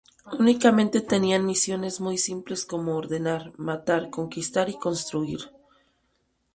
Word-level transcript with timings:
Únicamente 0.39 1.01
tenían 1.01 1.45
misiones 1.45 1.99
muy 2.01 2.17
simples 2.17 2.65
como 2.65 2.95
ordenar, 2.97 3.53
matar, 3.59 4.09
conquistar 4.09 4.67
y 4.67 4.73
construir. 4.79 5.51